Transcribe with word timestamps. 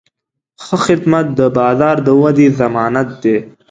ښه 0.63 0.77
خدمت 0.85 1.25
د 1.39 1.41
بازار 1.57 1.95
د 2.05 2.07
ودې 2.21 2.47
ضمانت 2.59 3.09
دی. 3.23 3.37